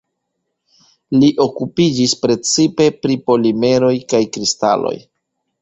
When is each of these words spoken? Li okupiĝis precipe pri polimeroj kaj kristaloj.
Li 1.23 1.27
okupiĝis 1.45 2.17
precipe 2.25 2.89
pri 3.05 3.21
polimeroj 3.29 3.95
kaj 4.15 4.23
kristaloj. 4.39 4.99